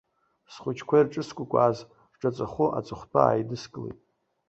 Схәыҷқәа 0.51 0.95
ирҿыскәкәааз 0.97 1.77
рҿаҵахәы 2.13 2.65
аҵыхәтәа 2.77 3.19
ааидыскылеит. 3.25 3.99